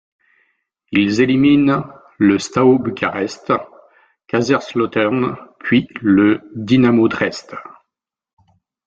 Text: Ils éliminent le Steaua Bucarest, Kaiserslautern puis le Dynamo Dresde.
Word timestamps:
Ils 0.93 1.21
éliminent 1.21 1.85
le 2.17 2.39
Steaua 2.39 2.79
Bucarest, 2.79 3.53
Kaiserslautern 4.25 5.37
puis 5.59 5.87
le 6.01 6.41
Dynamo 6.55 7.07
Dresde. 7.07 7.59